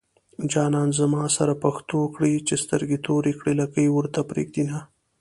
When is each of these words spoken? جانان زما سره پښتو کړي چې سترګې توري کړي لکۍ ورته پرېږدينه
جانان 0.51 0.89
زما 0.99 1.23
سره 1.37 1.53
پښتو 1.63 1.99
کړي 2.15 2.33
چې 2.47 2.55
سترګې 2.63 2.97
توري 3.05 3.33
کړي 3.39 3.53
لکۍ 3.61 3.87
ورته 3.91 4.19
پرېږدينه 4.29 4.77